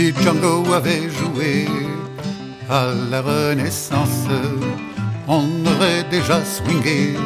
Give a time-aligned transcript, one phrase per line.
[0.00, 1.68] Si Django avait joué
[2.70, 4.24] à la Renaissance,
[5.28, 7.18] on aurait déjà swingé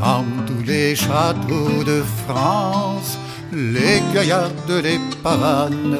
[0.00, 3.18] dans tous les châteaux de France.
[3.52, 5.98] Les gaillardes, les pavanes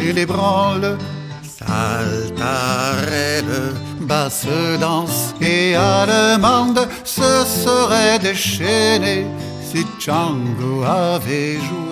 [0.00, 0.96] et les branles,
[1.42, 2.54] saltarelles,
[4.02, 4.46] basse
[4.78, 9.26] danse et allemande se seraient déchaînées
[9.60, 11.85] si Django avait joué.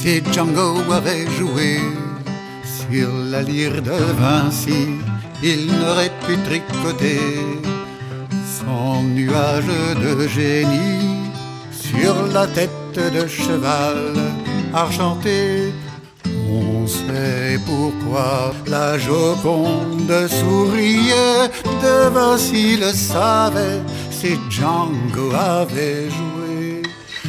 [0.00, 1.80] Si Django avait joué
[2.62, 4.90] sur la lyre de Vinci,
[5.42, 7.20] il n'aurait pu tricoter
[8.58, 9.74] son nuage
[10.04, 11.32] de génie
[11.72, 14.14] sur la tête de cheval
[14.72, 15.72] argenté.
[16.48, 21.50] On sait pourquoi la Joconde souriait
[21.82, 26.57] de Vinci le savait si Django avait joué.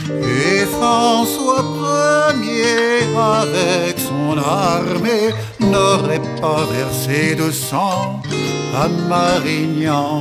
[0.09, 8.21] Et François Ier avec son armée n'aurait pas versé de sang
[8.75, 10.19] à Marignan.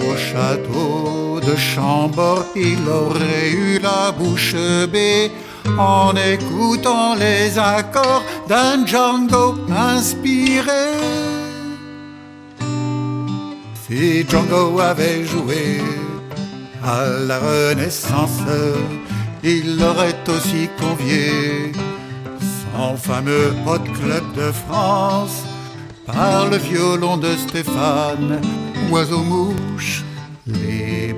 [0.00, 4.54] Au château de Chambord, il aurait eu la bouche
[4.92, 5.30] bée
[5.76, 10.86] en écoutant les accords d'un Django inspiré.
[13.86, 15.80] Si Django avait joué
[16.84, 18.42] à la Renaissance,
[19.42, 21.72] il aurait aussi convié
[22.72, 25.42] son fameux hot club de France
[26.06, 28.40] par le violon de Stéphane,
[28.90, 30.04] oiseau-mouche.
[30.46, 31.14] Les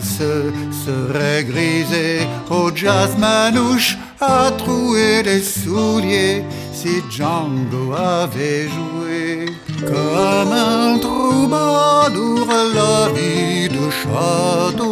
[0.00, 0.50] se
[0.84, 9.46] seraient grisées au jazz manouche à trouer les souliers si Django avait joué
[9.80, 14.91] comme un troubadour la vie de château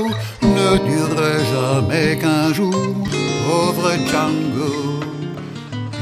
[0.70, 2.72] ne durerait jamais qu'un jour
[3.46, 5.00] pauvre Django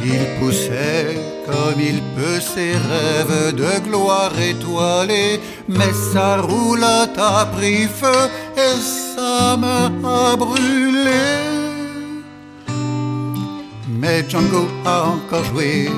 [0.04, 1.16] il poussait
[1.46, 8.22] comme il peut ses rêves de gloire étoilée, mais sa roulotte a pris feu
[8.56, 8.76] et
[9.14, 11.26] sa main a brûlé.
[13.88, 15.88] Mais Django a encore joué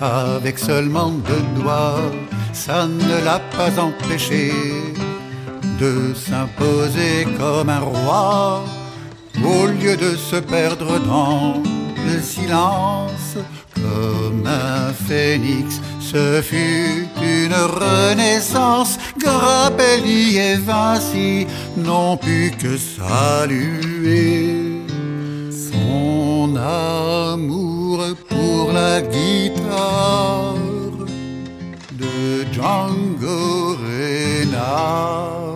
[0.00, 2.10] avec seulement deux doigts,
[2.52, 4.52] ça ne l'a pas empêché
[5.82, 8.62] de s'imposer comme un roi
[9.44, 11.60] au lieu de se perdre dans
[12.06, 13.36] le silence
[13.74, 15.80] comme un phénix.
[16.00, 18.96] Ce fut une renaissance.
[19.18, 24.54] Grappelli et Vinci n'ont pu que saluer
[25.50, 30.54] son amour pour la guitare
[32.02, 35.51] de Django Reinhardt.